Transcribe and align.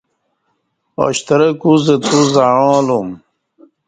ا 1.03 1.05
شترک 1.17 1.59
اوزہ 1.67 1.95
توزعݩالوم 2.03 3.09